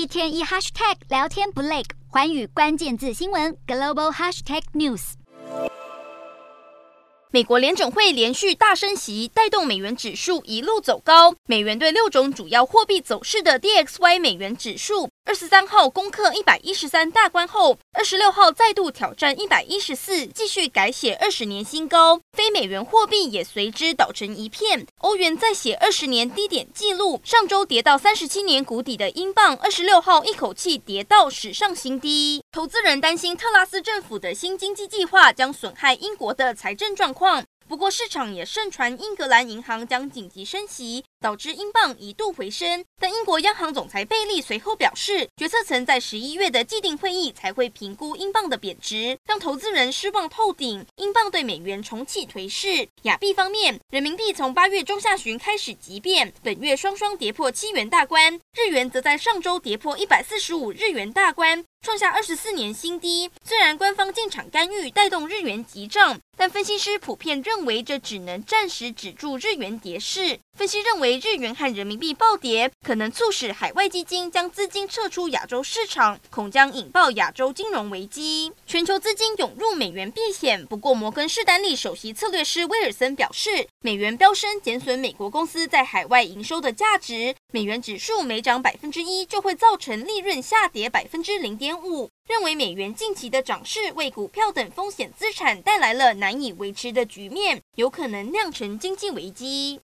[0.00, 5.12] 一天一 hashtag 聊天不累，环宇关键字新闻 global hashtag news。
[7.30, 11.34] 美国联准会连续大升息，带动美元指数一路走高。
[11.46, 22.20] 美元对六种主要货币走势的 DXY 美元指数，二十三号攻克一百一十三大关后，二十六号再度挑战一百一十四，继续改写二十年新高。
[22.32, 24.84] 非美元货币也随之倒成一片。
[24.98, 32.42] 欧元再写二十年低点记录，上周跌到三十七年谷底的英镑，二十六号一口气跌到史上新低。
[32.50, 37.44] 投资人担心特拉斯政府的新经济计划将损害英国的财政状况。
[37.68, 42.84] 不过，市场也盛传英格兰银行将紧急升息，导致英镑一度回升。
[42.98, 50.84] 但英国央行总裁贝利随后表示，决策层在十一月的既定会议才会评估英镑的贬值，让投资人失望透顶。
[50.96, 52.88] 英镑对美元重启颓势。
[53.02, 61.64] 亚币方面，人民币从八月中下旬开始急变，本月双双跌破七元大关，日元则在上周跌破一百四十五日元大关。
[61.82, 63.30] 创下二十四年新低。
[63.42, 70.38] 虽然官方进场干预，带动日元急涨，但分析师普遍认为这只能暂时止住日元跌势。
[70.60, 78.52] 分析认为，日元和人民币暴跌，可能促使海外基金将资金撤出亚洲市场，恐将引爆亚洲金融危机。
[78.66, 80.66] 全球资金涌入美元避险。
[80.66, 87.34] 不过，摩根士丹利首席策略师威尔森表示，美元飙升减损美国公司在海外营收的价值。
[87.54, 92.10] 美元指数每涨百分之一，就会造成利润下跌百分之零点五。
[92.28, 99.78] 认为美元近期的涨势为股票等风险资产带来了难以维持的局面，有可能酿成经济危机。